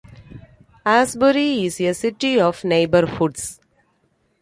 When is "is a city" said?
1.63-2.39